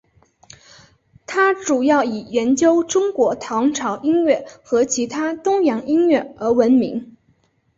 [1.27, 7.15] 他主要以研究中国唐朝音乐和其他东洋音乐而闻名。